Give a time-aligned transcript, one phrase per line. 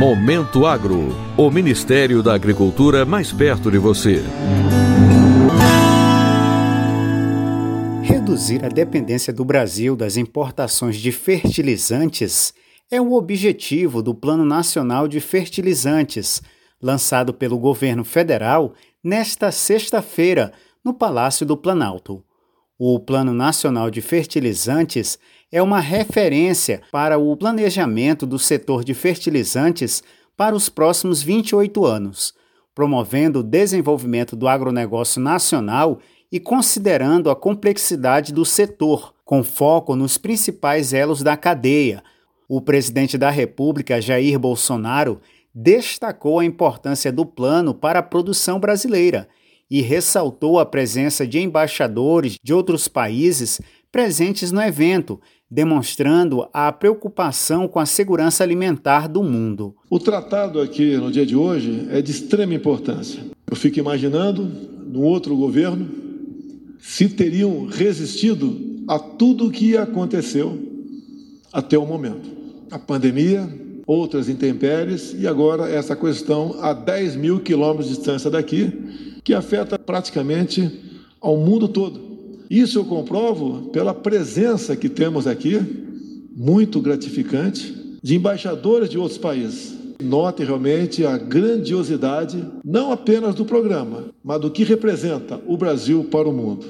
[0.00, 4.22] Momento Agro, o Ministério da Agricultura mais perto de você.
[8.02, 12.54] Reduzir a dependência do Brasil das importações de fertilizantes
[12.90, 16.40] é o objetivo do Plano Nacional de Fertilizantes,
[16.80, 18.72] lançado pelo governo federal
[19.04, 20.50] nesta sexta-feira
[20.82, 22.24] no Palácio do Planalto.
[22.82, 25.18] O Plano Nacional de Fertilizantes
[25.52, 30.02] é uma referência para o planejamento do setor de fertilizantes
[30.34, 32.32] para os próximos 28 anos,
[32.74, 35.98] promovendo o desenvolvimento do agronegócio nacional
[36.32, 42.02] e considerando a complexidade do setor, com foco nos principais elos da cadeia.
[42.48, 45.20] O presidente da República, Jair Bolsonaro,
[45.54, 49.28] destacou a importância do plano para a produção brasileira
[49.70, 53.60] e ressaltou a presença de embaixadores de outros países
[53.92, 55.20] presentes no evento,
[55.50, 59.74] demonstrando a preocupação com a segurança alimentar do mundo.
[59.88, 63.22] O tratado aqui no dia de hoje é de extrema importância.
[63.50, 65.88] Eu fico imaginando, no outro governo,
[66.78, 70.58] se teriam resistido a tudo o que aconteceu
[71.52, 72.30] até o momento.
[72.70, 73.48] A pandemia,
[73.86, 78.72] outras intempéries e agora essa questão a 10 mil quilômetros de distância daqui,
[79.22, 80.70] que afeta praticamente
[81.20, 82.00] ao mundo todo.
[82.48, 85.60] Isso eu comprovo pela presença que temos aqui,
[86.36, 89.78] muito gratificante, de embaixadores de outros países.
[90.02, 96.28] Note realmente a grandiosidade, não apenas do programa, mas do que representa o Brasil para
[96.28, 96.64] o mundo.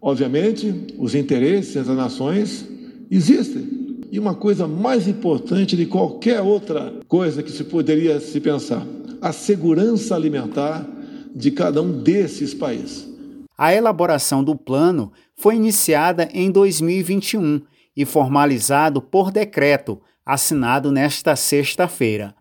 [0.00, 2.64] Obviamente, os interesses entre as nações
[3.10, 3.80] existem.
[4.10, 8.86] E uma coisa mais importante de qualquer outra coisa que se poderia se pensar:
[9.20, 10.88] a segurança alimentar
[11.34, 13.08] de cada um desses países.
[13.56, 17.60] A elaboração do plano foi iniciada em 2021
[17.96, 22.34] e formalizado por decreto, assinado nesta sexta-feira.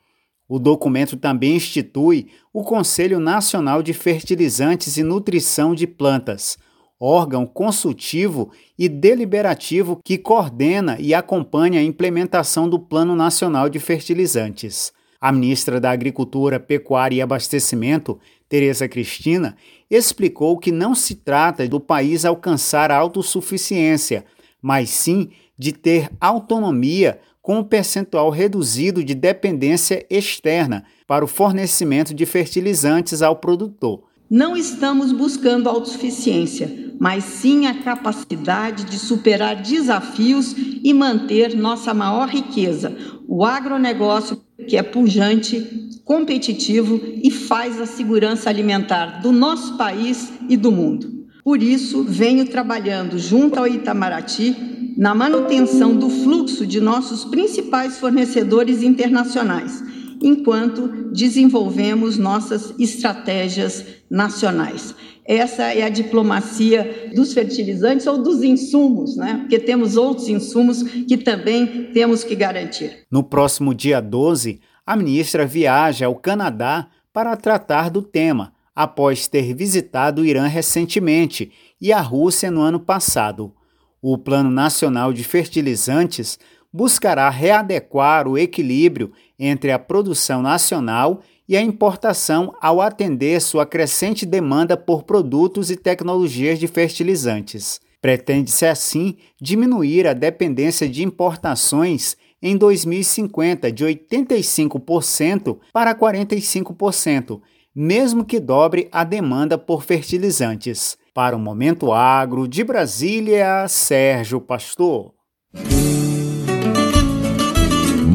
[0.48, 6.58] O documento também institui o Conselho Nacional de Fertilizantes e Nutrição de Plantas,
[7.00, 14.92] órgão consultivo e deliberativo que coordena e acompanha a implementação do Plano Nacional de Fertilizantes.
[15.22, 19.58] A ministra da Agricultura, Pecuária e Abastecimento, Tereza Cristina,
[19.90, 24.24] explicou que não se trata do país alcançar a autossuficiência,
[24.62, 32.14] mas sim de ter autonomia com um percentual reduzido de dependência externa para o fornecimento
[32.14, 34.04] de fertilizantes ao produtor.
[34.30, 40.54] Não estamos buscando autossuficiência, mas sim a capacidade de superar desafios
[40.84, 42.96] e manter nossa maior riqueza,
[43.28, 50.56] o agronegócio, que é pujante, competitivo e faz a segurança alimentar do nosso país e
[50.56, 51.26] do mundo.
[51.44, 58.84] Por isso, venho trabalhando junto ao Itamaraty na manutenção do fluxo de nossos principais fornecedores
[58.84, 59.84] internacionais
[60.22, 64.94] enquanto desenvolvemos nossas estratégias nacionais.
[65.30, 69.38] Essa é a diplomacia dos fertilizantes ou dos insumos, né?
[69.42, 73.06] Porque temos outros insumos que também temos que garantir.
[73.12, 79.54] No próximo dia 12, a ministra viaja ao Canadá para tratar do tema, após ter
[79.54, 83.54] visitado o Irã recentemente e a Rússia no ano passado.
[84.02, 86.40] O Plano Nacional de Fertilizantes
[86.74, 94.24] buscará readequar o equilíbrio entre a produção nacional e a importação ao atender sua crescente
[94.24, 97.82] demanda por produtos e tecnologias de fertilizantes.
[98.00, 107.42] Pretende-se assim diminuir a dependência de importações em 2050 de 85% para 45%,
[107.76, 110.98] mesmo que dobre a demanda por fertilizantes.
[111.16, 115.14] Para o Momento Agro de Brasília, Sérgio Pastor.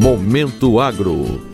[0.00, 1.54] Momento Agro.